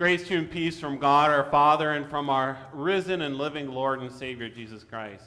Grace 0.00 0.26
to 0.28 0.32
you 0.32 0.38
and 0.38 0.50
peace 0.50 0.80
from 0.80 0.96
God 0.96 1.28
our 1.28 1.44
Father 1.50 1.90
and 1.90 2.08
from 2.08 2.30
our 2.30 2.56
risen 2.72 3.20
and 3.20 3.36
living 3.36 3.70
Lord 3.70 4.00
and 4.00 4.10
Savior 4.10 4.48
Jesus 4.48 4.82
Christ. 4.82 5.26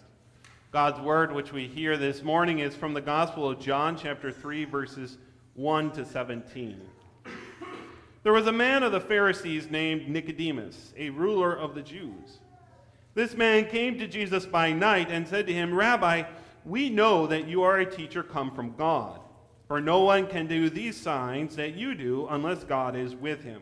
God's 0.72 1.00
word, 1.00 1.32
which 1.32 1.54
we 1.54 1.68
hear 1.68 1.96
this 1.96 2.24
morning, 2.24 2.58
is 2.58 2.74
from 2.74 2.96
the 2.96 3.00
Gospel 3.00 3.48
of 3.48 3.60
John, 3.60 3.96
chapter 3.96 4.32
3, 4.32 4.66
verses 4.66 5.20
1 5.54 5.92
to 5.92 6.04
17. 6.04 6.82
There 8.24 8.34
was 8.34 8.48
a 8.48 8.52
man 8.52 8.82
of 8.82 8.92
the 8.92 9.00
Pharisees 9.00 9.70
named 9.70 10.10
Nicodemus, 10.10 10.92
a 10.98 11.12
ruler 11.12 11.54
of 11.54 11.76
the 11.76 11.84
Jews. 11.84 12.40
This 13.14 13.36
man 13.36 13.70
came 13.70 14.00
to 14.00 14.08
Jesus 14.08 14.48
by 14.48 14.72
night 14.72 15.12
and 15.12 15.28
said 15.28 15.46
to 15.46 15.54
him, 15.54 15.76
Rabbi, 15.76 16.24
we 16.66 16.90
know 16.90 17.28
that 17.28 17.48
you 17.48 17.62
are 17.62 17.78
a 17.78 17.86
teacher 17.86 18.24
come 18.24 18.50
from 18.50 18.76
God, 18.76 19.20
for 19.68 19.80
no 19.80 20.00
one 20.00 20.26
can 20.26 20.48
do 20.48 20.68
these 20.68 21.00
signs 21.00 21.58
that 21.58 21.76
you 21.76 21.94
do 21.94 22.26
unless 22.32 22.64
God 22.64 22.96
is 22.96 23.16
with 23.16 23.44
him. 23.44 23.62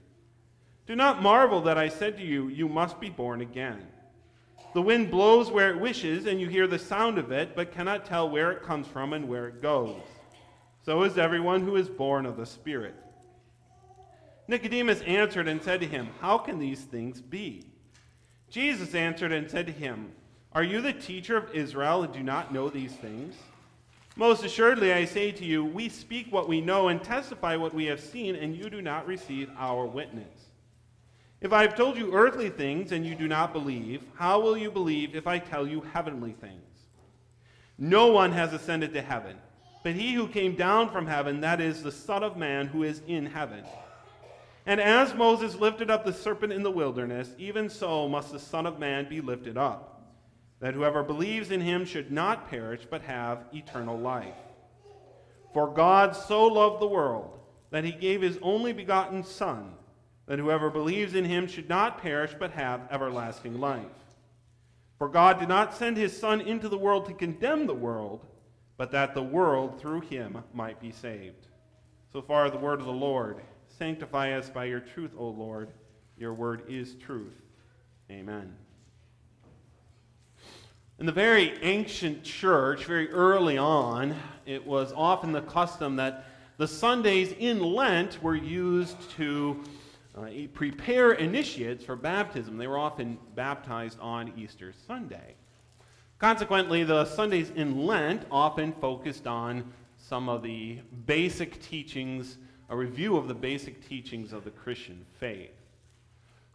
Do 0.87 0.95
not 0.95 1.21
marvel 1.21 1.61
that 1.61 1.77
I 1.77 1.89
said 1.89 2.17
to 2.17 2.23
you, 2.23 2.47
You 2.47 2.67
must 2.67 2.99
be 2.99 3.09
born 3.09 3.41
again. 3.41 3.81
The 4.73 4.81
wind 4.81 5.11
blows 5.11 5.51
where 5.51 5.69
it 5.69 5.79
wishes, 5.79 6.25
and 6.25 6.39
you 6.39 6.47
hear 6.47 6.65
the 6.65 6.79
sound 6.79 7.17
of 7.17 7.31
it, 7.31 7.55
but 7.55 7.73
cannot 7.73 8.05
tell 8.05 8.29
where 8.29 8.51
it 8.51 8.63
comes 8.63 8.87
from 8.87 9.13
and 9.13 9.27
where 9.27 9.47
it 9.47 9.61
goes. 9.61 9.99
So 10.83 11.03
is 11.03 11.17
everyone 11.17 11.61
who 11.61 11.75
is 11.75 11.89
born 11.89 12.25
of 12.25 12.37
the 12.37 12.45
Spirit. 12.45 12.95
Nicodemus 14.47 15.01
answered 15.01 15.47
and 15.47 15.61
said 15.61 15.81
to 15.81 15.87
him, 15.87 16.09
How 16.19 16.37
can 16.37 16.57
these 16.57 16.81
things 16.81 17.21
be? 17.21 17.63
Jesus 18.49 18.95
answered 18.95 19.31
and 19.31 19.49
said 19.49 19.67
to 19.67 19.73
him, 19.73 20.11
Are 20.53 20.63
you 20.63 20.81
the 20.81 20.93
teacher 20.93 21.37
of 21.37 21.53
Israel 21.53 22.03
and 22.03 22.13
do 22.13 22.23
not 22.23 22.53
know 22.53 22.69
these 22.69 22.93
things? 22.93 23.35
Most 24.15 24.43
assuredly, 24.43 24.91
I 24.91 25.05
say 25.05 25.31
to 25.31 25.45
you, 25.45 25.63
we 25.63 25.87
speak 25.87 26.31
what 26.31 26.49
we 26.49 26.59
know 26.59 26.89
and 26.89 27.01
testify 27.01 27.55
what 27.55 27.73
we 27.73 27.85
have 27.85 28.01
seen, 28.01 28.35
and 28.35 28.55
you 28.55 28.69
do 28.69 28.81
not 28.81 29.07
receive 29.07 29.49
our 29.57 29.85
witness. 29.85 30.50
If 31.41 31.51
I 31.51 31.63
have 31.63 31.75
told 31.75 31.97
you 31.97 32.13
earthly 32.13 32.51
things 32.51 32.91
and 32.91 33.03
you 33.03 33.15
do 33.15 33.27
not 33.27 33.51
believe, 33.51 34.03
how 34.13 34.39
will 34.39 34.55
you 34.55 34.69
believe 34.69 35.15
if 35.15 35.25
I 35.25 35.39
tell 35.39 35.67
you 35.67 35.81
heavenly 35.81 36.33
things? 36.33 36.61
No 37.79 38.11
one 38.11 38.31
has 38.31 38.53
ascended 38.53 38.93
to 38.93 39.01
heaven, 39.01 39.37
but 39.83 39.93
he 39.93 40.13
who 40.13 40.27
came 40.27 40.55
down 40.55 40.91
from 40.91 41.07
heaven, 41.07 41.41
that 41.41 41.59
is 41.59 41.81
the 41.81 41.91
Son 41.91 42.23
of 42.23 42.37
Man 42.37 42.67
who 42.67 42.83
is 42.83 43.01
in 43.07 43.25
heaven. 43.25 43.63
And 44.67 44.79
as 44.79 45.15
Moses 45.15 45.55
lifted 45.55 45.89
up 45.89 46.05
the 46.05 46.13
serpent 46.13 46.53
in 46.53 46.61
the 46.61 46.69
wilderness, 46.69 47.31
even 47.39 47.69
so 47.69 48.07
must 48.07 48.31
the 48.31 48.37
Son 48.37 48.67
of 48.67 48.77
Man 48.77 49.09
be 49.09 49.19
lifted 49.19 49.57
up, 49.57 50.11
that 50.59 50.75
whoever 50.75 51.01
believes 51.01 51.49
in 51.49 51.61
him 51.61 51.85
should 51.85 52.11
not 52.11 52.51
perish, 52.51 52.85
but 52.87 53.01
have 53.01 53.45
eternal 53.51 53.97
life. 53.97 54.35
For 55.55 55.73
God 55.73 56.15
so 56.15 56.45
loved 56.45 56.79
the 56.79 56.87
world 56.87 57.39
that 57.71 57.83
he 57.83 57.91
gave 57.91 58.21
his 58.21 58.37
only 58.43 58.73
begotten 58.73 59.23
Son 59.23 59.73
that 60.31 60.39
whoever 60.39 60.69
believes 60.69 61.13
in 61.13 61.25
him 61.25 61.45
should 61.45 61.67
not 61.67 62.01
perish 62.01 62.33
but 62.39 62.51
have 62.51 62.87
everlasting 62.89 63.59
life. 63.59 63.83
For 64.97 65.09
God 65.09 65.39
did 65.39 65.49
not 65.49 65.75
send 65.75 65.97
his 65.97 66.17
Son 66.17 66.39
into 66.39 66.69
the 66.69 66.77
world 66.77 67.05
to 67.07 67.13
condemn 67.13 67.67
the 67.67 67.73
world, 67.73 68.25
but 68.77 68.93
that 68.93 69.13
the 69.13 69.21
world 69.21 69.81
through 69.81 69.99
him 69.99 70.41
might 70.53 70.79
be 70.79 70.93
saved. 70.93 71.47
So 72.13 72.21
far, 72.21 72.49
the 72.49 72.57
word 72.57 72.79
of 72.79 72.85
the 72.85 72.93
Lord. 72.93 73.41
Sanctify 73.77 74.31
us 74.31 74.49
by 74.49 74.63
your 74.63 74.79
truth, 74.79 75.11
O 75.17 75.27
Lord. 75.27 75.67
Your 76.17 76.33
word 76.33 76.63
is 76.69 76.95
truth. 76.95 77.41
Amen. 78.09 78.55
In 80.97 81.05
the 81.05 81.11
very 81.11 81.61
ancient 81.61 82.23
church, 82.23 82.85
very 82.85 83.11
early 83.11 83.57
on, 83.57 84.15
it 84.45 84.65
was 84.65 84.93
often 84.95 85.33
the 85.33 85.41
custom 85.41 85.97
that 85.97 86.25
the 86.55 86.69
Sundays 86.69 87.33
in 87.37 87.59
Lent 87.59 88.23
were 88.23 88.33
used 88.33 89.11
to 89.17 89.61
uh, 90.17 90.27
prepare 90.53 91.13
initiates 91.13 91.85
for 91.85 91.95
baptism. 91.95 92.57
They 92.57 92.67
were 92.67 92.77
often 92.77 93.17
baptized 93.35 93.99
on 93.99 94.33
Easter 94.37 94.73
Sunday. 94.87 95.35
Consequently, 96.19 96.83
the 96.83 97.05
Sundays 97.05 97.51
in 97.55 97.85
Lent 97.85 98.25
often 98.29 98.73
focused 98.73 99.25
on 99.25 99.71
some 99.97 100.29
of 100.29 100.43
the 100.43 100.79
basic 101.05 101.61
teachings, 101.61 102.37
a 102.69 102.75
review 102.75 103.17
of 103.17 103.27
the 103.27 103.33
basic 103.33 103.87
teachings 103.87 104.33
of 104.33 104.43
the 104.43 104.51
Christian 104.51 105.05
faith. 105.19 105.51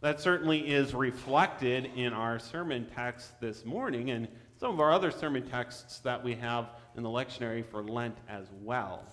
That 0.01 0.21
certainly 0.21 0.59
is 0.59 0.93
reflected 0.93 1.89
in 1.95 2.13
our 2.13 2.37
sermon 2.37 2.87
text 2.95 3.39
this 3.41 3.65
morning 3.65 4.11
and 4.11 4.27
some 4.59 4.71
of 4.71 4.79
our 4.79 4.91
other 4.91 5.11
sermon 5.11 5.47
texts 5.47 5.99
that 5.99 6.23
we 6.23 6.35
have 6.35 6.69
in 6.95 7.03
the 7.03 7.09
lectionary 7.09 7.65
for 7.65 7.83
Lent 7.83 8.17
as 8.29 8.45
well. 8.61 9.03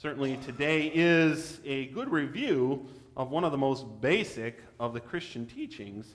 Certainly, 0.00 0.38
today 0.38 0.90
is 0.94 1.60
a 1.62 1.88
good 1.88 2.10
review 2.10 2.86
of 3.18 3.30
one 3.30 3.44
of 3.44 3.52
the 3.52 3.58
most 3.58 3.84
basic 4.00 4.62
of 4.78 4.94
the 4.94 5.00
Christian 5.00 5.44
teachings 5.44 6.14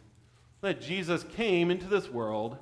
that 0.61 0.81
Jesus 0.81 1.23
came 1.35 1.69
into 1.69 1.85
this 1.85 2.09
world 2.09 2.57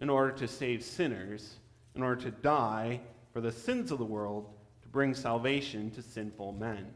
in 0.00 0.10
order 0.10 0.32
to 0.32 0.48
save 0.48 0.82
sinners, 0.82 1.58
in 1.94 2.02
order 2.02 2.20
to 2.20 2.32
die 2.32 3.00
for 3.32 3.40
the 3.40 3.52
sins 3.52 3.92
of 3.92 3.98
the 3.98 4.04
world, 4.04 4.48
to 4.82 4.88
bring 4.88 5.14
salvation 5.14 5.88
to 5.92 6.02
sinful 6.02 6.50
men. 6.54 6.88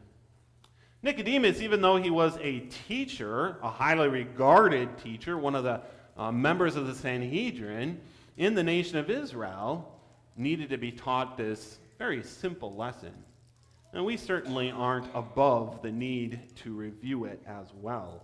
Nicodemus, 1.01 1.61
even 1.61 1.79
though 1.81 1.95
he 1.95 2.09
was 2.09 2.37
a 2.41 2.67
teacher, 2.89 3.55
a 3.63 3.69
highly 3.69 4.09
regarded 4.09 4.97
teacher, 4.97 5.37
one 5.37 5.55
of 5.55 5.63
the 5.63 5.79
uh, 6.17 6.29
members 6.29 6.75
of 6.75 6.87
the 6.87 6.95
Sanhedrin 6.95 8.01
in 8.35 8.53
the 8.53 8.63
nation 8.63 8.97
of 8.97 9.09
Israel, 9.09 9.97
needed 10.35 10.71
to 10.71 10.77
be 10.77 10.91
taught 10.91 11.37
this 11.37 11.79
very 11.97 12.21
simple 12.21 12.75
lesson 12.75 13.13
and 13.93 14.05
we 14.05 14.17
certainly 14.17 14.71
aren't 14.71 15.07
above 15.13 15.81
the 15.81 15.91
need 15.91 16.39
to 16.57 16.73
review 16.73 17.25
it 17.25 17.41
as 17.45 17.67
well. 17.73 18.23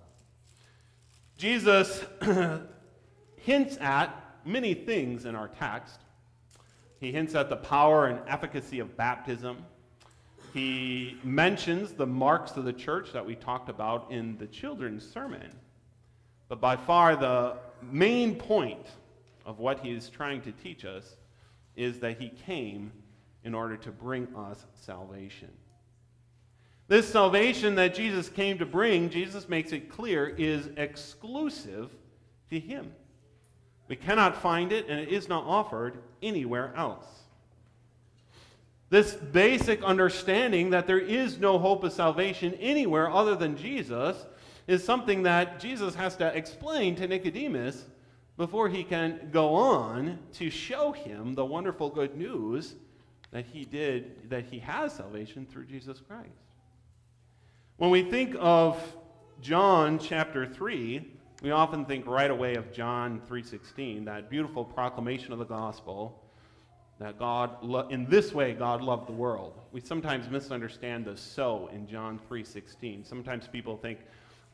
Jesus 1.37 2.03
hints 3.35 3.77
at 3.79 4.09
many 4.45 4.73
things 4.73 5.25
in 5.25 5.35
our 5.35 5.47
text. 5.47 5.99
He 6.99 7.11
hints 7.11 7.35
at 7.35 7.49
the 7.49 7.57
power 7.57 8.07
and 8.07 8.19
efficacy 8.27 8.79
of 8.79 8.95
baptism. 8.97 9.57
He 10.53 11.17
mentions 11.23 11.91
the 11.91 12.07
marks 12.07 12.57
of 12.57 12.65
the 12.65 12.73
church 12.73 13.11
that 13.13 13.25
we 13.25 13.35
talked 13.35 13.69
about 13.69 14.11
in 14.11 14.37
the 14.37 14.47
children's 14.47 15.07
sermon. 15.07 15.51
But 16.47 16.61
by 16.61 16.77
far, 16.77 17.15
the 17.15 17.57
main 17.83 18.35
point 18.35 18.87
of 19.45 19.59
what 19.59 19.81
he 19.81 19.91
is 19.91 20.09
trying 20.09 20.41
to 20.41 20.51
teach 20.51 20.85
us 20.85 21.17
is 21.75 21.99
that 21.99 22.19
he 22.19 22.29
came 22.29 22.91
in 23.43 23.53
order 23.53 23.77
to 23.77 23.91
bring 23.91 24.27
us 24.35 24.65
salvation. 24.73 25.49
This 26.87 27.07
salvation 27.07 27.75
that 27.75 27.95
Jesus 27.95 28.29
came 28.29 28.57
to 28.59 28.65
bring, 28.65 29.09
Jesus 29.09 29.49
makes 29.49 29.73
it 29.73 29.89
clear, 29.89 30.27
is 30.37 30.69
exclusive 30.77 31.91
to 32.49 32.59
him. 32.59 32.93
We 33.87 33.95
cannot 33.95 34.41
find 34.41 34.71
it, 34.71 34.87
and 34.87 34.99
it 34.99 35.09
is 35.09 35.27
not 35.27 35.43
offered 35.45 35.97
anywhere 36.21 36.73
else. 36.75 37.05
This 38.89 39.13
basic 39.13 39.83
understanding 39.83 40.69
that 40.69 40.87
there 40.87 40.99
is 40.99 41.39
no 41.39 41.59
hope 41.59 41.83
of 41.83 41.91
salvation 41.91 42.53
anywhere 42.55 43.11
other 43.11 43.35
than 43.35 43.57
Jesus 43.57 44.25
is 44.65 44.83
something 44.83 45.23
that 45.23 45.59
Jesus 45.59 45.93
has 45.95 46.15
to 46.17 46.27
explain 46.35 46.95
to 46.95 47.07
Nicodemus 47.07 47.85
before 48.37 48.69
he 48.69 48.83
can 48.83 49.29
go 49.31 49.55
on 49.55 50.19
to 50.33 50.49
show 50.49 50.93
him 50.93 51.33
the 51.33 51.43
wonderful 51.43 51.89
good 51.89 52.15
news 52.15 52.75
that 53.31 53.45
he 53.45 53.65
did, 53.65 54.29
that 54.29 54.45
he 54.45 54.59
has 54.59 54.93
salvation 54.93 55.45
through 55.45 55.65
Jesus 55.65 56.01
Christ. 56.01 56.29
When 57.77 57.89
we 57.89 58.03
think 58.03 58.35
of 58.39 58.81
John 59.41 59.99
chapter 59.99 60.45
3, 60.45 61.11
we 61.43 61.51
often 61.51 61.85
think 61.85 62.07
right 62.07 62.31
away 62.31 62.55
of 62.55 62.71
John 62.71 63.21
3:16, 63.27 64.05
that 64.05 64.29
beautiful 64.29 64.65
proclamation 64.65 65.33
of 65.33 65.39
the 65.39 65.45
gospel 65.45 66.23
that 66.99 67.19
God 67.19 67.61
lo- 67.61 67.87
in 67.89 68.09
this 68.09 68.33
way 68.33 68.53
God 68.53 68.81
loved 68.81 69.07
the 69.07 69.13
world. 69.13 69.59
We 69.71 69.81
sometimes 69.81 70.29
misunderstand 70.29 71.05
the 71.05 71.15
so 71.15 71.67
in 71.67 71.87
John 71.87 72.17
3:16. 72.17 73.03
Sometimes 73.03 73.47
people 73.47 73.77
think 73.77 73.99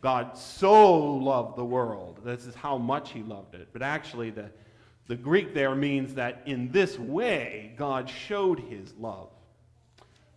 God 0.01 0.37
so 0.37 1.15
loved 1.15 1.55
the 1.57 1.63
world. 1.63 2.19
This 2.25 2.45
is 2.45 2.55
how 2.55 2.77
much 2.77 3.11
he 3.11 3.23
loved 3.23 3.55
it. 3.55 3.69
But 3.71 3.81
actually 3.81 4.29
the 4.31 4.51
the 5.07 5.15
Greek 5.15 5.53
there 5.53 5.75
means 5.75 6.13
that 6.15 6.41
in 6.45 6.71
this 6.71 6.97
way 6.97 7.73
God 7.77 8.09
showed 8.09 8.59
his 8.59 8.93
love. 8.99 9.29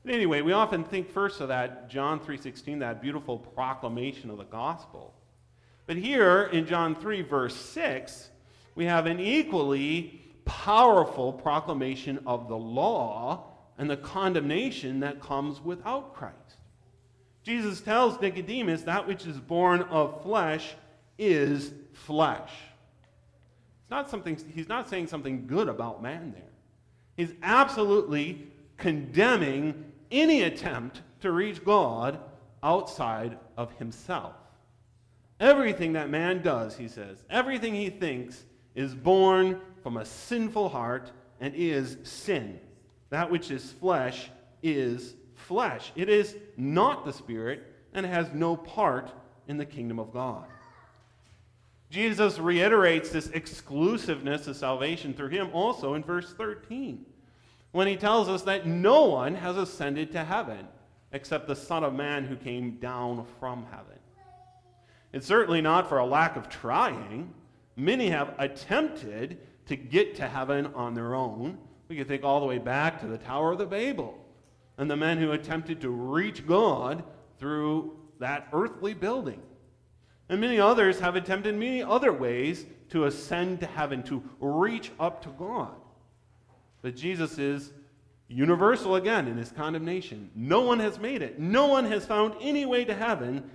But 0.05 0.15
anyway, 0.15 0.41
we 0.41 0.53
often 0.53 0.85
think 0.85 1.11
first 1.11 1.41
of 1.41 1.49
that 1.49 1.89
John 1.89 2.21
3:16, 2.21 2.79
that 2.81 3.03
beautiful 3.03 3.39
proclamation 3.39 4.31
of 4.31 4.39
the 4.39 4.45
gospel. 4.45 5.15
But 5.87 5.97
here 5.97 6.45
in 6.53 6.67
John 6.67 6.95
3, 6.95 7.23
verse 7.23 7.55
6, 7.57 8.31
we 8.75 8.85
have 8.85 9.07
an 9.07 9.21
equally 9.21 10.23
powerful 10.45 11.33
proclamation 11.33 12.21
of 12.27 12.49
the 12.49 12.57
law 12.57 13.45
and 13.79 13.91
the 13.91 13.97
condemnation 13.97 15.01
that 15.01 15.21
comes 15.21 15.61
without 15.61 16.15
Christ. 16.15 16.35
Jesus 17.43 17.81
tells 17.81 18.21
Nicodemus 18.21 18.83
that 18.83 19.07
which 19.07 19.27
is 19.27 19.39
born 19.39 19.83
of 19.83 20.23
flesh 20.23 20.75
is 21.19 21.73
flesh. 21.93 22.51
It's 23.87 23.91
not 23.93 24.11
something, 24.11 24.37
he's 24.53 24.69
not 24.69 24.89
saying 24.89 25.07
something 25.07 25.47
good 25.47 25.69
about 25.69 26.03
man 26.03 26.33
there. 26.33 26.43
He's 27.17 27.33
absolutely 27.41 28.49
condemning 28.79 29.93
any 30.11 30.43
attempt 30.43 31.03
to 31.21 31.31
reach 31.31 31.65
God 31.65 32.19
outside 32.65 33.39
of 33.57 33.73
himself. 33.79 34.35
Everything 35.39 35.93
that 35.93 36.11
man 36.11 36.43
does, 36.43 36.77
he 36.77 36.89
says, 36.89 37.25
everything 37.31 37.77
he 37.77 37.89
thinks 37.89 38.45
is 38.75 38.93
born 38.93 39.61
from 39.85 39.99
a 39.99 40.05
sinful 40.05 40.69
heart 40.69 41.13
and 41.41 41.55
is 41.55 41.97
sin. 42.03 42.59
That 43.11 43.31
which 43.31 43.53
is 43.53 43.71
flesh 43.71 44.31
is 44.65 45.15
flesh. 45.37 45.93
It 45.95 46.09
is 46.09 46.35
not 46.57 47.05
the 47.05 47.13
Spirit 47.13 47.73
and 47.93 48.05
has 48.05 48.33
no 48.33 48.57
part 48.57 49.13
in 49.47 49.59
the 49.59 49.65
kingdom 49.65 50.01
of 50.01 50.13
God. 50.13 50.47
Jesus 51.91 52.39
reiterates 52.39 53.11
this 53.11 53.29
exclusiveness 53.29 54.47
of 54.49 54.57
salvation 54.57 55.15
through 55.15 55.29
him 55.29 55.51
also 55.53 55.95
in 55.95 56.03
verse 56.03 56.33
13 56.35 57.07
when 57.73 57.87
he 57.87 57.97
tells 57.97 58.29
us 58.29 58.43
that 58.43 58.67
no 58.67 59.05
one 59.05 59.35
has 59.35 59.57
ascended 59.57 60.11
to 60.13 60.25
heaven 60.25 60.67
except 61.13 61.47
the 61.47 61.55
Son 61.55 61.85
of 61.85 61.95
Man 61.95 62.25
who 62.25 62.35
came 62.35 62.73
down 62.79 63.27
from 63.39 63.67
heaven. 63.71 63.99
It's 65.13 65.27
certainly 65.27 65.61
not 65.61 65.89
for 65.89 65.99
a 65.99 66.07
lack 66.07 66.37
of 66.37 66.49
trying. 66.49 67.33
Many 67.77 68.09
have 68.09 68.35
attempted 68.39 69.39
to 69.67 69.77
get 69.77 70.15
to 70.17 70.27
heaven 70.27 70.67
on 70.75 70.95
their 70.95 71.15
own. 71.15 71.59
We 71.89 71.97
can 71.97 72.07
think 72.07 72.25
all 72.25 72.41
the 72.41 72.47
way 72.47 72.59
back 72.59 73.01
to 73.01 73.07
the 73.07 73.19
Tower 73.19 73.53
of 73.53 73.59
the 73.59 73.67
Babel 73.67 74.19
and 74.79 74.91
the 74.91 74.97
men 74.97 75.19
who 75.19 75.33
attempted 75.33 75.81
to 75.83 75.91
reach 75.91 76.47
God 76.47 77.05
through 77.39 77.97
that 78.19 78.49
earthly 78.53 78.95
building. 78.95 79.43
And 80.29 80.41
many 80.41 80.59
others 80.59 80.99
have 81.01 81.17
attempted 81.17 81.55
many 81.55 81.83
other 81.83 82.13
ways 82.13 82.67
to 82.91 83.05
ascend 83.05 83.61
to 83.61 83.67
heaven, 83.67 84.03
to 84.05 84.23
reach 84.41 84.91
up 84.99 85.23
to 85.23 85.29
God. 85.31 85.75
But 86.83 86.97
Jesus 86.97 87.39
is 87.39 87.73
universal 88.29 88.97
again 88.97 89.29
in 89.29 89.37
his 89.37 89.53
condemnation. 89.53 90.31
No 90.35 90.63
one 90.63 90.81
has 90.81 90.99
made 90.99 91.23
it. 91.23 91.39
No 91.39 91.67
one 91.67 91.85
has 91.85 92.05
found 92.05 92.35
any 92.41 92.67
way 92.67 92.85
to 92.85 92.95
heaven 92.95 93.49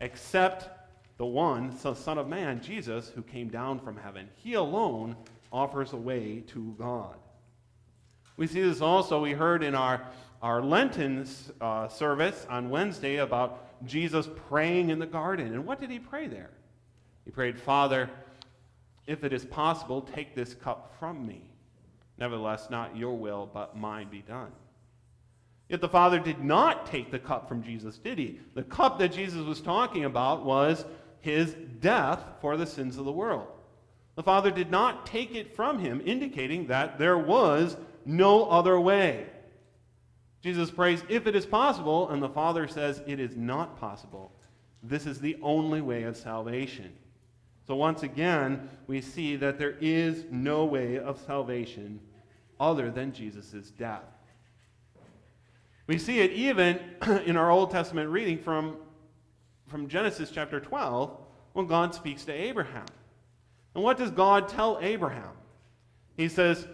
except 0.00 0.70
the 1.16 1.26
one, 1.26 1.76
the 1.82 1.94
Son 1.94 2.18
of 2.18 2.28
Man, 2.28 2.60
Jesus, 2.60 3.10
who 3.14 3.22
came 3.22 3.48
down 3.48 3.78
from 3.78 3.96
heaven. 3.96 4.28
He 4.36 4.54
alone 4.54 5.16
offers 5.52 5.92
a 5.92 5.96
way 5.96 6.42
to 6.48 6.74
God. 6.78 7.16
We 8.36 8.48
see 8.48 8.62
this 8.62 8.80
also, 8.80 9.20
we 9.20 9.32
heard 9.32 9.62
in 9.62 9.76
our, 9.76 10.04
our 10.44 10.62
Lenten 10.62 11.26
uh, 11.62 11.88
service 11.88 12.46
on 12.50 12.68
Wednesday 12.68 13.16
about 13.16 13.86
Jesus 13.86 14.28
praying 14.50 14.90
in 14.90 14.98
the 14.98 15.06
garden. 15.06 15.54
And 15.54 15.64
what 15.64 15.80
did 15.80 15.88
he 15.88 15.98
pray 15.98 16.26
there? 16.26 16.50
He 17.24 17.30
prayed, 17.30 17.58
Father, 17.58 18.10
if 19.06 19.24
it 19.24 19.32
is 19.32 19.46
possible, 19.46 20.02
take 20.02 20.34
this 20.34 20.52
cup 20.52 20.94
from 20.98 21.26
me. 21.26 21.40
Nevertheless, 22.18 22.68
not 22.68 22.94
your 22.94 23.16
will, 23.16 23.48
but 23.54 23.78
mine 23.78 24.08
be 24.10 24.20
done. 24.20 24.52
Yet 25.70 25.80
the 25.80 25.88
Father 25.88 26.18
did 26.18 26.44
not 26.44 26.84
take 26.84 27.10
the 27.10 27.18
cup 27.18 27.48
from 27.48 27.62
Jesus, 27.62 27.96
did 27.96 28.18
he? 28.18 28.38
The 28.52 28.64
cup 28.64 28.98
that 28.98 29.12
Jesus 29.12 29.40
was 29.40 29.62
talking 29.62 30.04
about 30.04 30.44
was 30.44 30.84
his 31.22 31.56
death 31.80 32.22
for 32.42 32.58
the 32.58 32.66
sins 32.66 32.98
of 32.98 33.06
the 33.06 33.12
world. 33.12 33.46
The 34.14 34.22
Father 34.22 34.50
did 34.50 34.70
not 34.70 35.06
take 35.06 35.34
it 35.34 35.56
from 35.56 35.78
him, 35.78 36.02
indicating 36.04 36.66
that 36.66 36.98
there 36.98 37.16
was 37.16 37.78
no 38.04 38.44
other 38.50 38.78
way. 38.78 39.28
Jesus 40.44 40.70
prays, 40.70 41.02
if 41.08 41.26
it 41.26 41.34
is 41.34 41.46
possible, 41.46 42.10
and 42.10 42.22
the 42.22 42.28
Father 42.28 42.68
says 42.68 43.02
it 43.06 43.18
is 43.18 43.34
not 43.34 43.80
possible. 43.80 44.30
This 44.82 45.06
is 45.06 45.18
the 45.18 45.38
only 45.40 45.80
way 45.80 46.02
of 46.02 46.18
salvation. 46.18 46.92
So 47.66 47.74
once 47.74 48.02
again, 48.02 48.68
we 48.86 49.00
see 49.00 49.36
that 49.36 49.58
there 49.58 49.78
is 49.80 50.26
no 50.30 50.66
way 50.66 50.98
of 50.98 51.18
salvation 51.18 51.98
other 52.60 52.90
than 52.90 53.14
Jesus' 53.14 53.70
death. 53.70 54.02
We 55.86 55.96
see 55.96 56.20
it 56.20 56.32
even 56.32 56.78
in 57.24 57.38
our 57.38 57.50
Old 57.50 57.70
Testament 57.70 58.10
reading 58.10 58.36
from 58.36 58.76
from 59.66 59.88
Genesis 59.88 60.30
chapter 60.30 60.60
12 60.60 61.16
when 61.54 61.66
God 61.66 61.94
speaks 61.94 62.26
to 62.26 62.32
Abraham. 62.32 62.84
And 63.74 63.82
what 63.82 63.96
does 63.96 64.10
God 64.10 64.48
tell 64.48 64.78
Abraham? 64.82 65.32
He 66.18 66.28
says, 66.28 66.68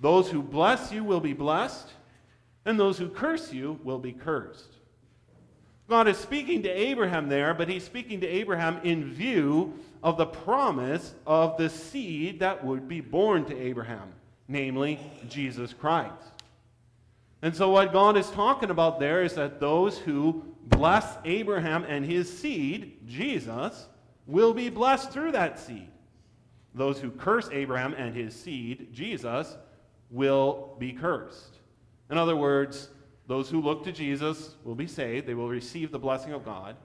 Those 0.00 0.28
who 0.28 0.42
bless 0.42 0.90
you 0.90 1.04
will 1.04 1.20
be 1.20 1.34
blessed, 1.34 1.92
and 2.68 2.78
those 2.78 2.98
who 2.98 3.08
curse 3.08 3.50
you 3.50 3.80
will 3.82 3.98
be 3.98 4.12
cursed. 4.12 4.76
God 5.88 6.06
is 6.06 6.18
speaking 6.18 6.62
to 6.64 6.68
Abraham 6.68 7.30
there, 7.30 7.54
but 7.54 7.66
he's 7.66 7.82
speaking 7.82 8.20
to 8.20 8.26
Abraham 8.26 8.78
in 8.84 9.10
view 9.10 9.72
of 10.02 10.18
the 10.18 10.26
promise 10.26 11.14
of 11.26 11.56
the 11.56 11.70
seed 11.70 12.40
that 12.40 12.62
would 12.62 12.86
be 12.86 13.00
born 13.00 13.46
to 13.46 13.58
Abraham, 13.58 14.12
namely 14.48 15.00
Jesus 15.30 15.72
Christ. 15.72 16.12
And 17.40 17.56
so, 17.56 17.70
what 17.70 17.90
God 17.90 18.18
is 18.18 18.28
talking 18.30 18.68
about 18.68 19.00
there 19.00 19.22
is 19.22 19.34
that 19.36 19.60
those 19.60 19.96
who 19.96 20.44
bless 20.66 21.16
Abraham 21.24 21.84
and 21.84 22.04
his 22.04 22.38
seed, 22.38 22.98
Jesus, 23.06 23.86
will 24.26 24.52
be 24.52 24.68
blessed 24.68 25.10
through 25.10 25.32
that 25.32 25.58
seed. 25.58 25.88
Those 26.74 27.00
who 27.00 27.12
curse 27.12 27.48
Abraham 27.50 27.94
and 27.94 28.14
his 28.14 28.34
seed, 28.34 28.92
Jesus, 28.92 29.56
will 30.10 30.76
be 30.78 30.92
cursed. 30.92 31.58
In 32.10 32.18
other 32.18 32.36
words, 32.36 32.90
those 33.26 33.50
who 33.50 33.60
look 33.60 33.84
to 33.84 33.92
Jesus 33.92 34.54
will 34.64 34.74
be 34.74 34.86
saved, 34.86 35.26
they 35.26 35.34
will 35.34 35.48
receive 35.48 35.92
the 35.92 35.98
blessing 35.98 36.32
of 36.32 36.44
God. 36.44 36.76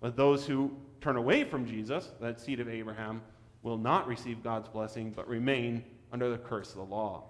But 0.00 0.16
those 0.16 0.46
who 0.46 0.72
turn 1.00 1.16
away 1.16 1.44
from 1.44 1.66
Jesus, 1.66 2.10
that 2.20 2.40
seed 2.40 2.60
of 2.60 2.68
Abraham, 2.68 3.20
will 3.62 3.76
not 3.76 4.06
receive 4.06 4.42
God's 4.42 4.68
blessing, 4.68 5.12
but 5.14 5.28
remain 5.28 5.84
under 6.12 6.30
the 6.30 6.38
curse 6.38 6.70
of 6.70 6.76
the 6.76 6.84
law. 6.84 7.24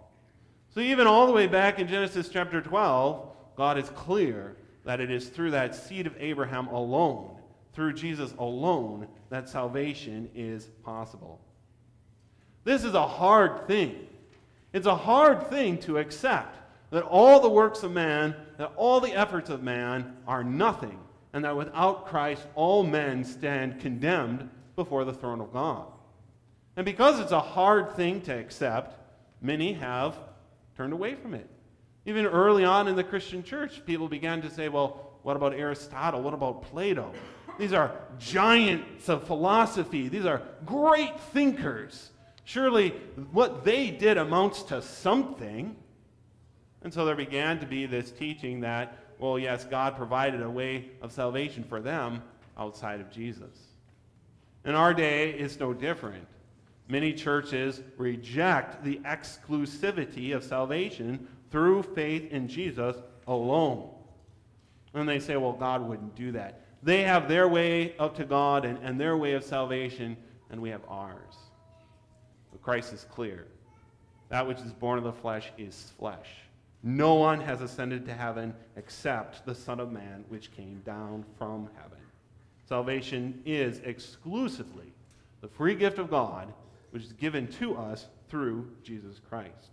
So, 0.71 0.81
even 0.81 1.07
all 1.07 1.27
the 1.27 1.33
way 1.33 1.47
back 1.47 1.79
in 1.79 1.89
Genesis 1.89 2.29
chapter 2.29 2.61
12, 2.61 3.27
God 3.57 3.79
is 3.79 3.89
clear 3.91 4.57
that 4.85 5.01
it 5.01 5.11
is 5.11 5.29
through 5.29 5.51
that 5.53 5.75
seed 5.75 6.07
of 6.07 6.15
Abraham 6.19 6.69
alone, 6.69 7.37
through 7.73 7.95
Jesus 7.95 8.35
alone, 8.39 9.09
that 9.31 9.49
salvation 9.49 10.31
is 10.35 10.67
possible. 10.85 11.41
This 12.65 12.85
is 12.85 12.95
a 12.95 13.07
hard 13.07 13.67
thing. 13.67 14.07
It's 14.73 14.87
a 14.87 14.95
hard 14.95 15.49
thing 15.49 15.79
to 15.79 15.99
accept 15.99 16.59
that 16.91 17.05
all 17.05 17.41
the 17.41 17.49
works 17.49 17.83
of 17.83 17.93
man, 17.93 18.35
that 18.57 18.73
all 18.77 19.01
the 19.01 19.13
efforts 19.13 19.51
of 19.51 19.63
man 19.63 20.17
are 20.27 20.43
nothing, 20.43 20.99
and 21.33 21.45
that 21.45 21.57
without 21.57 22.07
Christ 22.07 22.47
all 22.55 22.83
men 22.83 23.25
stand 23.25 23.81
condemned 23.81 24.49
before 24.77 25.05
the 25.05 25.13
throne 25.13 25.41
of 25.41 25.53
God. 25.53 25.87
And 26.77 26.85
because 26.85 27.21
it's 27.21 27.33
a 27.33 27.41
hard 27.41 27.97
thing 27.97 28.21
to 28.23 28.33
accept, 28.33 28.97
many 29.43 29.73
have 29.75 30.17
turned 30.77 30.93
away 30.93 31.15
from 31.15 31.35
it. 31.35 31.49
Even 32.07 32.25
early 32.25 32.65
on 32.65 32.89
in 32.89 32.97
the 32.97 33.05
Christian 33.05 33.43
church, 33.43 33.85
people 33.85 34.09
began 34.09 34.41
to 34.43 34.51
say, 34.51 34.69
well, 34.69 35.19
what 35.25 35.37
about 35.37 35.53
Aristotle? 35.53 36.23
What 36.23 36.33
about 36.33 36.63
Plato? 36.63 37.13
These 37.59 37.73
are 37.73 37.93
giants 38.19 39.09
of 39.09 39.27
philosophy. 39.27 40.09
These 40.09 40.25
are 40.25 40.43
great 40.65 41.21
thinkers. 41.21 42.11
Surely 42.45 42.91
what 43.33 43.65
they 43.65 43.91
did 43.91 44.17
amounts 44.17 44.63
to 44.63 44.81
something. 44.81 45.77
And 46.83 46.93
so 46.93 47.05
there 47.05 47.17
began 47.17 47.59
to 47.61 47.67
be 47.67 47.87
this 47.87 48.11
teaching 48.11 48.61
that, 48.61 48.97
well, 49.19 49.39
yes, 49.39 49.65
God 49.65 49.97
provided 49.97 50.43
a 50.43 50.51
way 50.51 50.91
of 51.03 51.13
salvation 51.13 51.65
for 51.65 51.81
them 51.81 52.23
outside 52.57 53.01
of 53.01 53.11
Jesus. 53.11 53.57
In 54.65 54.75
our 54.75 54.95
day, 54.95 55.31
it's 55.31 55.59
no 55.59 55.73
different. 55.73 56.27
Many 56.89 57.13
churches 57.13 57.83
reject 57.97 58.83
the 58.83 59.01
exclusivity 59.05 60.35
of 60.35 60.43
salvation 60.45 61.27
through 61.51 61.83
faith 61.83 62.31
in 62.31 62.49
Jesus 62.49 62.97
alone. 63.27 63.91
And 64.95 65.09
they 65.09 65.19
say, 65.21 65.37
well, 65.37 65.53
God 65.53 65.87
wouldn't 65.87 66.15
do 66.15 66.33
that. 66.33 66.63
They 66.83 67.03
have 67.03 67.29
their 67.29 67.49
way 67.49 67.97
up 67.99 68.17
to 68.17 68.25
God 68.25 68.65
and, 68.65 68.79
and 68.83 69.01
their 69.01 69.17
way 69.17 69.33
of 69.35 69.45
salvation, 69.45 70.17
and 70.51 70.63
we 70.63 70.71
have 70.71 70.83
ours. 70.89 71.35
But 72.53 72.63
Christ 72.63 72.93
is 72.93 73.05
clear. 73.11 73.47
That 74.29 74.47
which 74.47 74.59
is 74.59 74.73
born 74.73 74.99
of 74.99 75.05
the 75.05 75.13
flesh 75.13 75.51
is 75.59 75.93
flesh. 75.99 76.29
No 76.83 77.15
one 77.15 77.41
has 77.41 77.61
ascended 77.61 78.07
to 78.07 78.15
heaven 78.15 78.55
except 78.77 79.45
the 79.45 79.55
Son 79.55 79.81
of 79.81 79.91
Man, 79.91 80.25
which 80.29 80.53
came 80.53 80.81
down 80.85 81.25
from 81.37 81.69
heaven. 81.77 81.99
Salvation 82.69 83.43
is 83.45 83.81
exclusively 83.81 84.93
the 85.41 85.49
free 85.49 85.75
gift 85.75 85.99
of 85.99 86.11
God, 86.11 86.53
which 86.91 87.03
is 87.03 87.13
given 87.13 87.47
to 87.53 87.77
us 87.77 88.07
through 88.29 88.71
Jesus 88.83 89.21
Christ. 89.29 89.71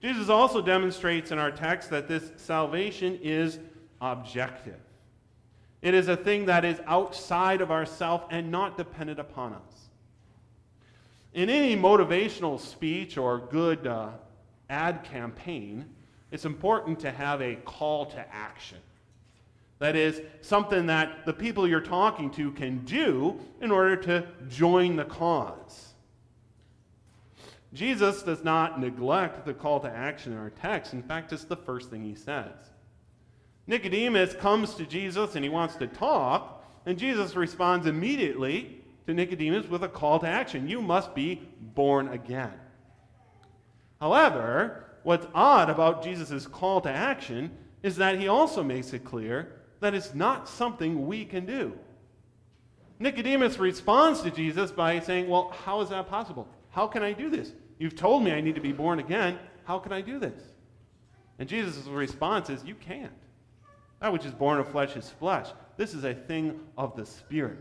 Jesus 0.00 0.28
also 0.30 0.62
demonstrates 0.62 1.30
in 1.30 1.38
our 1.38 1.50
text 1.50 1.90
that 1.90 2.08
this 2.08 2.32
salvation 2.36 3.18
is 3.22 3.58
objective. 4.00 4.80
It 5.82 5.94
is 5.94 6.08
a 6.08 6.16
thing 6.16 6.46
that 6.46 6.64
is 6.64 6.80
outside 6.86 7.60
of 7.60 7.70
ourself 7.70 8.24
and 8.30 8.50
not 8.50 8.76
dependent 8.76 9.18
upon 9.18 9.54
us. 9.54 9.88
In 11.32 11.50
any 11.50 11.76
motivational 11.76 12.58
speech 12.58 13.16
or 13.16 13.38
good 13.38 13.86
uh, 13.86 14.10
ad 14.70 15.04
campaign, 15.04 15.84
it's 16.30 16.44
important 16.44 17.00
to 17.00 17.10
have 17.10 17.42
a 17.42 17.56
call 17.56 18.06
to 18.06 18.34
action. 18.34 18.78
That 19.80 19.96
is, 19.96 20.20
something 20.42 20.86
that 20.86 21.24
the 21.26 21.32
people 21.32 21.66
you're 21.66 21.80
talking 21.80 22.30
to 22.32 22.52
can 22.52 22.84
do 22.84 23.40
in 23.60 23.70
order 23.70 23.96
to 23.96 24.26
join 24.48 24.96
the 24.96 25.04
cause. 25.04 25.94
Jesus 27.72 28.22
does 28.22 28.44
not 28.44 28.80
neglect 28.80 29.46
the 29.46 29.54
call 29.54 29.80
to 29.80 29.90
action 29.90 30.32
in 30.32 30.38
our 30.38 30.50
text. 30.50 30.92
In 30.92 31.02
fact, 31.02 31.32
it's 31.32 31.44
the 31.44 31.56
first 31.56 31.90
thing 31.90 32.04
he 32.04 32.14
says. 32.14 32.52
Nicodemus 33.66 34.34
comes 34.34 34.74
to 34.74 34.84
Jesus 34.84 35.36
and 35.36 35.44
he 35.44 35.48
wants 35.48 35.76
to 35.76 35.86
talk, 35.86 36.64
and 36.84 36.98
Jesus 36.98 37.36
responds 37.36 37.86
immediately 37.86 38.82
to 39.06 39.14
Nicodemus 39.14 39.66
with 39.68 39.84
a 39.84 39.88
call 39.88 40.18
to 40.18 40.26
action 40.26 40.68
You 40.68 40.82
must 40.82 41.14
be 41.14 41.48
born 41.74 42.08
again. 42.08 42.52
However, 44.00 44.84
what's 45.02 45.26
odd 45.34 45.70
about 45.70 46.02
Jesus' 46.02 46.46
call 46.46 46.80
to 46.82 46.90
action 46.90 47.50
is 47.82 47.96
that 47.96 48.18
he 48.18 48.28
also 48.28 48.62
makes 48.62 48.92
it 48.92 49.04
clear 49.04 49.52
that 49.80 49.94
it's 49.94 50.14
not 50.14 50.48
something 50.48 51.06
we 51.06 51.24
can 51.24 51.46
do. 51.46 51.78
Nicodemus 52.98 53.58
responds 53.58 54.20
to 54.22 54.30
Jesus 54.30 54.70
by 54.70 55.00
saying, 55.00 55.28
Well, 55.28 55.54
how 55.64 55.80
is 55.80 55.88
that 55.88 56.08
possible? 56.08 56.46
How 56.70 56.86
can 56.86 57.02
I 57.02 57.12
do 57.12 57.30
this? 57.30 57.52
You've 57.78 57.96
told 57.96 58.22
me 58.22 58.32
I 58.32 58.42
need 58.42 58.54
to 58.56 58.60
be 58.60 58.72
born 58.72 58.98
again. 58.98 59.38
How 59.64 59.78
can 59.78 59.92
I 59.92 60.02
do 60.02 60.18
this? 60.18 60.42
And 61.38 61.48
Jesus' 61.48 61.86
response 61.86 62.50
is, 62.50 62.62
You 62.64 62.74
can't. 62.74 63.12
That 64.00 64.12
which 64.12 64.26
is 64.26 64.32
born 64.32 64.58
of 64.58 64.68
flesh 64.68 64.96
is 64.96 65.08
flesh. 65.08 65.46
This 65.76 65.94
is 65.94 66.04
a 66.04 66.14
thing 66.14 66.60
of 66.76 66.94
the 66.94 67.06
Spirit. 67.06 67.58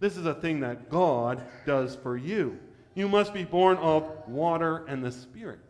This 0.00 0.16
is 0.16 0.26
a 0.26 0.34
thing 0.34 0.60
that 0.60 0.88
God 0.88 1.42
does 1.66 1.94
for 1.94 2.16
you. 2.16 2.58
You 2.94 3.08
must 3.08 3.32
be 3.32 3.44
born 3.44 3.76
of 3.78 4.10
water 4.26 4.84
and 4.86 5.04
the 5.04 5.12
Spirit. 5.12 5.60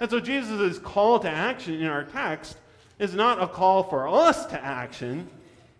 And 0.00 0.10
so 0.10 0.18
Jesus' 0.18 0.78
call 0.78 1.20
to 1.20 1.28
action 1.28 1.74
in 1.74 1.86
our 1.86 2.04
text 2.04 2.56
is 2.98 3.14
not 3.14 3.42
a 3.42 3.46
call 3.46 3.82
for 3.84 4.08
us 4.08 4.46
to 4.46 4.62
action, 4.62 5.28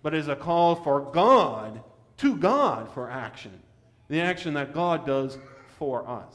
but 0.02 0.14
is 0.14 0.28
a 0.28 0.36
call 0.36 0.76
for 0.76 1.00
God, 1.00 1.82
to 2.18 2.36
God 2.36 2.92
for 2.92 3.10
action. 3.10 3.60
The 4.08 4.20
action 4.20 4.54
that 4.54 4.74
God 4.74 5.06
does 5.06 5.38
for 5.78 6.06
us. 6.06 6.34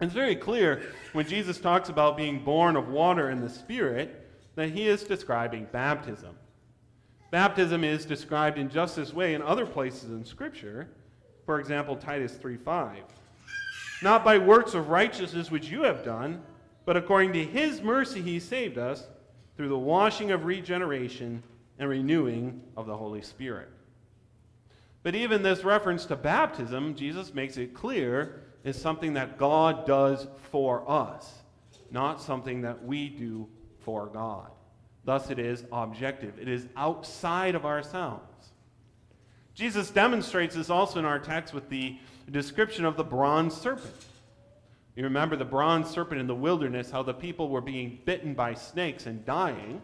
It's 0.00 0.12
very 0.12 0.36
clear 0.36 0.82
when 1.12 1.26
Jesus 1.26 1.58
talks 1.58 1.88
about 1.88 2.16
being 2.16 2.44
born 2.44 2.76
of 2.76 2.88
water 2.88 3.28
and 3.28 3.42
the 3.42 3.48
Spirit 3.48 4.28
that 4.54 4.70
he 4.70 4.86
is 4.86 5.04
describing 5.04 5.66
baptism. 5.72 6.36
Baptism 7.30 7.84
is 7.84 8.04
described 8.04 8.58
in 8.58 8.68
just 8.68 8.96
this 8.96 9.12
way 9.12 9.34
in 9.34 9.42
other 9.42 9.66
places 9.66 10.10
in 10.10 10.24
Scripture. 10.24 10.88
For 11.46 11.58
example, 11.58 11.96
Titus 11.96 12.36
3:5. 12.36 13.02
Not 14.04 14.22
by 14.22 14.36
works 14.36 14.74
of 14.74 14.90
righteousness 14.90 15.50
which 15.50 15.70
you 15.70 15.84
have 15.84 16.04
done, 16.04 16.42
but 16.84 16.94
according 16.94 17.32
to 17.32 17.42
his 17.42 17.80
mercy 17.80 18.20
he 18.20 18.38
saved 18.38 18.76
us 18.76 19.06
through 19.56 19.70
the 19.70 19.78
washing 19.78 20.30
of 20.30 20.44
regeneration 20.44 21.42
and 21.78 21.88
renewing 21.88 22.60
of 22.76 22.84
the 22.86 22.98
Holy 22.98 23.22
Spirit. 23.22 23.70
But 25.02 25.14
even 25.14 25.42
this 25.42 25.64
reference 25.64 26.04
to 26.04 26.16
baptism, 26.16 26.96
Jesus 26.96 27.32
makes 27.32 27.56
it 27.56 27.72
clear, 27.72 28.42
is 28.62 28.78
something 28.78 29.14
that 29.14 29.38
God 29.38 29.86
does 29.86 30.26
for 30.50 30.84
us, 30.86 31.38
not 31.90 32.20
something 32.20 32.60
that 32.60 32.84
we 32.84 33.08
do 33.08 33.48
for 33.86 34.08
God. 34.08 34.50
Thus, 35.06 35.30
it 35.30 35.38
is 35.38 35.64
objective, 35.72 36.38
it 36.38 36.48
is 36.48 36.66
outside 36.76 37.54
of 37.54 37.64
ourselves. 37.64 38.52
Jesus 39.54 39.90
demonstrates 39.90 40.56
this 40.56 40.68
also 40.68 40.98
in 40.98 41.04
our 41.04 41.18
text 41.18 41.54
with 41.54 41.68
the 41.68 41.96
description 42.30 42.84
of 42.84 42.96
the 42.96 43.04
bronze 43.04 43.54
serpent. 43.54 43.94
You 44.96 45.04
remember 45.04 45.36
the 45.36 45.44
bronze 45.44 45.90
serpent 45.90 46.20
in 46.20 46.26
the 46.26 46.34
wilderness, 46.34 46.90
how 46.90 47.02
the 47.02 47.14
people 47.14 47.48
were 47.48 47.60
being 47.60 48.00
bitten 48.04 48.34
by 48.34 48.54
snakes 48.54 49.06
and 49.06 49.24
dying. 49.24 49.80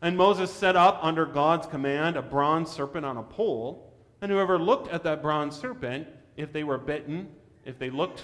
And 0.00 0.16
Moses 0.16 0.52
set 0.52 0.76
up, 0.76 1.00
under 1.02 1.26
God's 1.26 1.66
command, 1.66 2.16
a 2.16 2.22
bronze 2.22 2.70
serpent 2.70 3.04
on 3.04 3.16
a 3.16 3.22
pole. 3.22 3.92
And 4.20 4.30
whoever 4.30 4.58
looked 4.58 4.92
at 4.92 5.02
that 5.04 5.22
bronze 5.22 5.56
serpent, 5.56 6.06
if 6.36 6.52
they 6.52 6.62
were 6.64 6.78
bitten, 6.78 7.28
if 7.64 7.78
they 7.78 7.90
looked, 7.90 8.22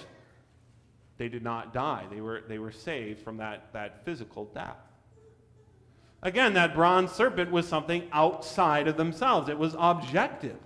they 1.17 1.29
did 1.29 1.43
not 1.43 1.73
die. 1.73 2.05
They 2.09 2.21
were, 2.21 2.43
they 2.47 2.59
were 2.59 2.71
saved 2.71 3.21
from 3.21 3.37
that, 3.37 3.71
that 3.73 4.03
physical 4.05 4.45
death. 4.45 4.77
Again, 6.25 6.53
that 6.53 6.73
bronze 6.73 7.11
serpent 7.11 7.51
was 7.51 7.67
something 7.67 8.09
outside 8.11 8.87
of 8.87 8.97
themselves, 8.97 9.47
it 9.47 9.59
was 9.59 9.75
objective. 9.77 10.57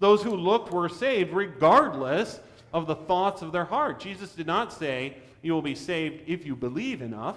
Those 0.00 0.24
who 0.24 0.34
looked 0.34 0.72
were 0.72 0.88
saved 0.88 1.32
regardless 1.32 2.40
of 2.72 2.88
the 2.88 2.96
thoughts 2.96 3.42
of 3.42 3.52
their 3.52 3.64
heart. 3.64 4.00
Jesus 4.00 4.32
did 4.32 4.48
not 4.48 4.72
say, 4.72 5.18
You 5.40 5.52
will 5.52 5.62
be 5.62 5.76
saved 5.76 6.24
if 6.26 6.44
you 6.44 6.56
believe 6.56 7.00
enough 7.00 7.36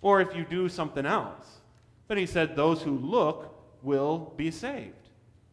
or 0.00 0.20
if 0.20 0.34
you 0.34 0.44
do 0.44 0.68
something 0.68 1.06
else. 1.06 1.60
But 2.08 2.18
he 2.18 2.26
said, 2.26 2.56
Those 2.56 2.82
who 2.82 2.98
look 2.98 3.54
will 3.80 4.32
be 4.36 4.50
saved. 4.50 4.94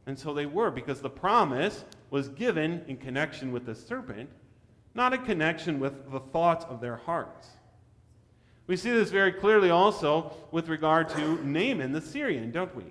And 0.07 0.17
so 0.17 0.33
they 0.33 0.47
were, 0.47 0.71
because 0.71 1.01
the 1.01 1.09
promise 1.09 1.83
was 2.09 2.29
given 2.29 2.83
in 2.87 2.97
connection 2.97 3.51
with 3.51 3.67
the 3.67 3.75
serpent, 3.75 4.29
not 4.95 5.13
in 5.13 5.23
connection 5.23 5.79
with 5.79 6.11
the 6.11 6.19
thoughts 6.19 6.65
of 6.65 6.81
their 6.81 6.95
hearts. 6.95 7.47
We 8.69 8.77
see 8.77 8.91
this 8.91 9.09
very 9.09 9.31
clearly 9.31 9.71
also 9.71 10.31
with 10.51 10.69
regard 10.69 11.09
to 11.09 11.43
Naaman 11.43 11.91
the 11.91 12.01
Syrian, 12.01 12.51
don't 12.51 12.75
we? 12.75 12.83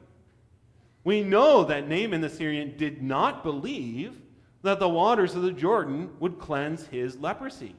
We 1.04 1.22
know 1.22 1.62
that 1.62 1.86
Naaman 1.86 2.20
the 2.20 2.28
Syrian 2.28 2.76
did 2.76 3.00
not 3.00 3.44
believe 3.44 4.20
that 4.62 4.80
the 4.80 4.88
waters 4.88 5.36
of 5.36 5.42
the 5.42 5.52
Jordan 5.52 6.10
would 6.18 6.40
cleanse 6.40 6.88
his 6.88 7.16
leprosy. 7.18 7.76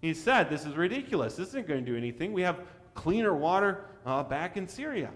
He 0.00 0.14
said, 0.14 0.50
This 0.50 0.66
is 0.66 0.74
ridiculous. 0.74 1.36
This 1.36 1.50
isn't 1.50 1.68
going 1.68 1.84
to 1.84 1.92
do 1.92 1.96
anything. 1.96 2.32
We 2.32 2.42
have 2.42 2.58
cleaner 2.94 3.36
water 3.36 3.84
uh, 4.04 4.24
back 4.24 4.56
in 4.56 4.66
Syria. 4.66 5.10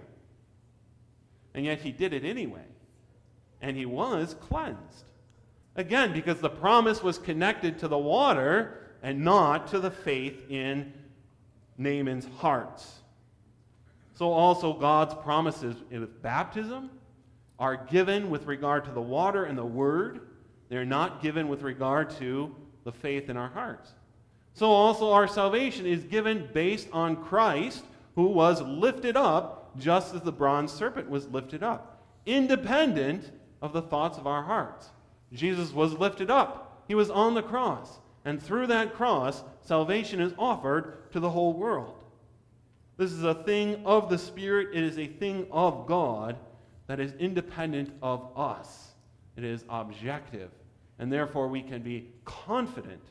And 1.55 1.65
yet 1.65 1.81
he 1.81 1.91
did 1.91 2.13
it 2.13 2.25
anyway. 2.25 2.67
And 3.61 3.77
he 3.77 3.85
was 3.85 4.37
cleansed. 4.41 5.07
Again, 5.75 6.13
because 6.13 6.39
the 6.39 6.51
promise 6.51 7.03
was 7.03 7.19
connected 7.19 7.81
to 7.81 7.89
the 7.89 7.99
water 7.99 8.79
and 9.03 9.25
not 9.25 9.67
to 9.73 9.81
the 9.81 9.91
faith 9.91 10.49
in 10.49 10.93
Naaman's 11.81 12.29
hearts. 12.39 13.01
So, 14.15 14.31
also, 14.31 14.75
God's 14.75 15.15
promises 15.15 15.75
with 15.91 16.23
baptism 16.23 16.91
are 17.59 17.77
given 17.77 18.31
with 18.31 18.47
regard 18.47 18.85
to 18.85 18.91
the 18.91 19.01
water 19.01 19.45
and 19.45 19.57
the 19.57 19.65
word 19.65 20.21
they're 20.71 20.85
not 20.85 21.21
given 21.21 21.49
with 21.49 21.63
regard 21.63 22.11
to 22.19 22.55
the 22.85 22.93
faith 22.93 23.29
in 23.29 23.37
our 23.37 23.49
hearts. 23.49 23.91
So 24.55 24.71
also 24.71 25.11
our 25.11 25.29
salvation 25.29 25.85
is 25.85 26.05
given 26.05 26.49
based 26.55 26.89
on 26.93 27.17
Christ, 27.17 27.85
who 28.15 28.27
was 28.27 28.63
lifted 28.63 29.17
up 29.17 29.77
just 29.79 30.15
as 30.15 30.23
the 30.23 30.33
bronze 30.33 30.73
serpent 30.73 31.11
was 31.11 31.29
lifted 31.29 31.63
up, 31.63 32.05
independent 32.25 33.31
of 33.61 33.73
the 33.73 33.83
thoughts 33.83 34.17
of 34.17 34.27
our 34.27 34.43
hearts. 34.43 34.91
Jesus 35.33 35.73
was 35.73 35.93
lifted 35.93 36.31
up, 36.31 36.85
he 36.89 36.95
was 36.95 37.11
on 37.11 37.35
the 37.35 37.43
cross, 37.43 37.99
and 38.25 38.43
through 38.43 38.67
that 38.69 38.95
cross, 38.95 39.43
salvation 39.63 40.21
is 40.21 40.33
offered 40.39 41.11
to 41.13 41.21
the 41.21 41.31
whole 41.31 41.53
world. 41.53 42.05
This 42.97 43.13
is 43.13 43.25
a 43.25 43.35
thing 43.35 43.83
of 43.87 44.11
the 44.11 44.19
Spirit, 44.19 44.69
it 44.75 44.83
is 44.83 44.99
a 44.99 45.07
thing 45.07 45.47
of 45.51 45.87
God 45.87 46.37
that 46.87 47.01
is 47.01 47.13
independent 47.19 47.93
of 48.03 48.29
us, 48.37 48.93
it 49.37 49.45
is 49.45 49.65
objective 49.71 50.51
and 51.01 51.11
therefore, 51.11 51.49
we 51.49 51.63
can 51.63 51.81
be 51.81 52.09
confident 52.27 53.03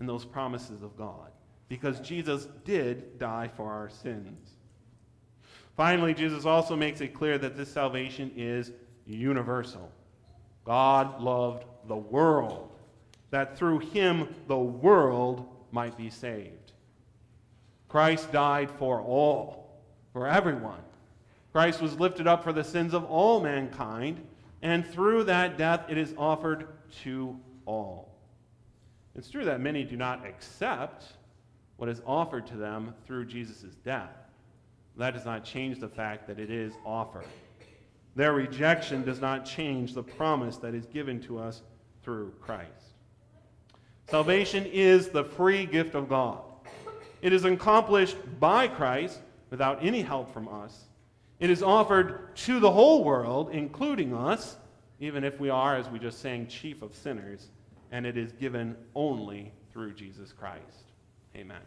in 0.00 0.06
those 0.06 0.24
promises 0.24 0.82
of 0.82 0.96
God 0.98 1.30
because 1.68 2.00
Jesus 2.00 2.48
did 2.64 3.20
die 3.20 3.48
for 3.56 3.72
our 3.72 3.88
sins. 3.88 4.50
Finally, 5.76 6.12
Jesus 6.12 6.44
also 6.44 6.74
makes 6.74 7.00
it 7.00 7.14
clear 7.14 7.38
that 7.38 7.56
this 7.56 7.70
salvation 7.70 8.32
is 8.36 8.72
universal. 9.06 9.92
God 10.64 11.20
loved 11.20 11.66
the 11.86 11.96
world, 11.96 12.72
that 13.30 13.56
through 13.56 13.80
him 13.80 14.34
the 14.46 14.58
world 14.58 15.46
might 15.72 15.96
be 15.96 16.10
saved. 16.10 16.72
Christ 17.88 18.32
died 18.32 18.70
for 18.70 19.00
all, 19.00 19.80
for 20.12 20.26
everyone. 20.26 20.80
Christ 21.52 21.80
was 21.80 21.98
lifted 21.98 22.26
up 22.26 22.44
for 22.44 22.52
the 22.52 22.64
sins 22.64 22.92
of 22.94 23.04
all 23.04 23.40
mankind, 23.40 24.20
and 24.62 24.86
through 24.86 25.24
that 25.24 25.56
death 25.56 25.84
it 25.88 25.96
is 25.96 26.14
offered 26.18 26.68
to 27.02 27.38
all. 27.64 28.14
It's 29.14 29.30
true 29.30 29.44
that 29.44 29.60
many 29.60 29.84
do 29.84 29.96
not 29.96 30.26
accept 30.26 31.04
what 31.76 31.88
is 31.88 32.02
offered 32.06 32.46
to 32.48 32.56
them 32.56 32.94
through 33.06 33.26
Jesus' 33.26 33.74
death. 33.84 34.10
That 34.96 35.14
does 35.14 35.24
not 35.24 35.44
change 35.44 35.78
the 35.78 35.88
fact 35.88 36.26
that 36.26 36.38
it 36.38 36.50
is 36.50 36.72
offered. 36.84 37.26
Their 38.14 38.32
rejection 38.32 39.04
does 39.04 39.20
not 39.20 39.44
change 39.44 39.92
the 39.92 40.02
promise 40.02 40.56
that 40.58 40.74
is 40.74 40.86
given 40.86 41.20
to 41.22 41.38
us 41.38 41.62
through 42.02 42.32
Christ. 42.40 42.95
Salvation 44.08 44.64
is 44.66 45.08
the 45.08 45.24
free 45.24 45.66
gift 45.66 45.94
of 45.94 46.08
God. 46.08 46.38
It 47.22 47.32
is 47.32 47.44
accomplished 47.44 48.16
by 48.38 48.68
Christ 48.68 49.18
without 49.50 49.84
any 49.84 50.02
help 50.02 50.32
from 50.32 50.48
us. 50.48 50.84
It 51.40 51.50
is 51.50 51.62
offered 51.62 52.34
to 52.36 52.60
the 52.60 52.70
whole 52.70 53.04
world, 53.04 53.50
including 53.50 54.14
us, 54.14 54.56
even 55.00 55.24
if 55.24 55.40
we 55.40 55.50
are, 55.50 55.76
as 55.76 55.88
we 55.88 55.98
just 55.98 56.20
sang, 56.20 56.46
chief 56.46 56.82
of 56.82 56.94
sinners, 56.94 57.48
and 57.90 58.06
it 58.06 58.16
is 58.16 58.32
given 58.32 58.76
only 58.94 59.52
through 59.72 59.92
Jesus 59.92 60.32
Christ. 60.32 60.62
Amen. 61.34 61.60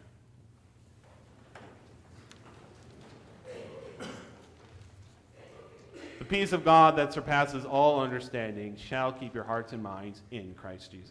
The 6.18 6.24
peace 6.24 6.52
of 6.52 6.64
God 6.64 6.96
that 6.96 7.12
surpasses 7.12 7.64
all 7.64 8.00
understanding 8.00 8.76
shall 8.76 9.12
keep 9.12 9.34
your 9.34 9.44
hearts 9.44 9.72
and 9.72 9.82
minds 9.82 10.22
in 10.30 10.54
Christ 10.54 10.90
Jesus. 10.90 11.08